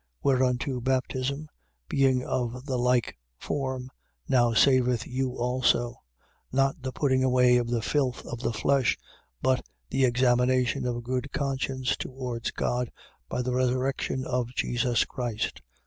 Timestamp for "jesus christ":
14.55-15.61